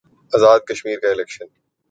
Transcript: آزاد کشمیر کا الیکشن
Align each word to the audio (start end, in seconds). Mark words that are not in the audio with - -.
آزاد 0.31 0.61
کشمیر 0.69 0.99
کا 0.99 1.09
الیکشن 1.09 1.45